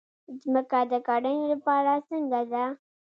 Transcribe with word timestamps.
ځمکه 0.41 0.79
د 0.91 0.93
کرنې 1.07 1.45
لپاره 1.53 1.91
څنګه 2.09 2.39
ده؟ 2.51 2.63